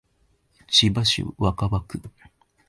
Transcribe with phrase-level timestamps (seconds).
[0.67, 2.01] 千葉市若葉区